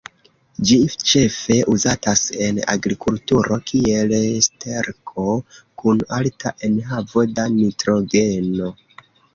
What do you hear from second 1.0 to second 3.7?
ĉefe uzatas en agrikulturo